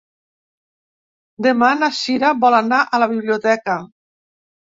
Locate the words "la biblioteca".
3.05-3.79